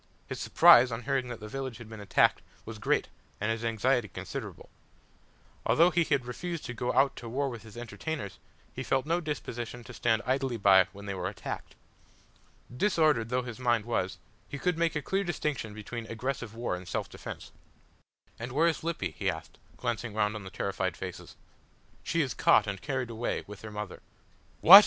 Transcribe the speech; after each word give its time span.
His 0.25 0.39
surprise 0.39 0.91
on 0.91 1.03
hearing 1.03 1.27
that 1.27 1.39
the 1.39 1.47
village 1.47 1.77
had 1.77 1.87
been 1.87 1.99
attacked 1.99 2.41
was 2.65 2.79
great 2.79 3.07
and 3.39 3.51
his 3.51 3.63
anxiety 3.63 4.07
considerable. 4.07 4.69
Although 5.63 5.91
he 5.91 6.03
had 6.05 6.25
refused 6.25 6.65
to 6.65 6.73
go 6.73 6.91
out 6.93 7.15
to 7.17 7.29
war 7.29 7.49
with 7.49 7.61
his 7.61 7.77
entertainers, 7.77 8.39
he 8.73 8.81
felt 8.81 9.05
no 9.05 9.21
disposition 9.21 9.83
to 9.83 9.93
stand 9.93 10.23
idly 10.25 10.57
by 10.57 10.85
when 10.91 11.05
they 11.05 11.13
were 11.13 11.29
attacked. 11.29 11.75
Disordered 12.75 13.29
though 13.29 13.43
his 13.43 13.59
mind 13.59 13.85
was, 13.85 14.17
he 14.49 14.57
could 14.57 14.75
make 14.75 14.95
a 14.95 15.03
clear 15.03 15.23
distinction 15.23 15.71
between 15.71 16.07
aggressive 16.07 16.55
war 16.55 16.75
and 16.75 16.87
self 16.87 17.07
defence. 17.07 17.51
"And 18.39 18.53
where 18.53 18.65
is 18.67 18.83
Lippy?" 18.83 19.11
he 19.11 19.29
asked, 19.29 19.59
glancing 19.77 20.15
round 20.15 20.33
on 20.35 20.43
the 20.43 20.49
terrified 20.49 20.97
faces. 20.97 21.35
"She 22.01 22.21
is 22.23 22.33
caught 22.33 22.65
and 22.65 22.81
carried 22.81 23.11
away 23.11 23.43
with 23.45 23.61
her 23.61 23.69
mother." 23.69 24.01
"What!" 24.61 24.79